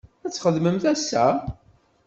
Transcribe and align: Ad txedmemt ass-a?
Ad 0.25 0.31
txedmemt 0.31 0.83
ass-a? 0.93 1.25